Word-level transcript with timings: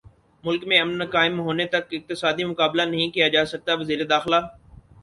ملک 0.43 0.61
میں 0.69 0.79
امن 0.83 1.01
قائم 1.13 1.35
ہونےتک 1.45 1.85
اقتصادی 1.97 2.43
مقابلہ 2.51 2.83
نہیں 2.91 3.13
کیاجاسکتاوزیرداخلہ 3.15 4.39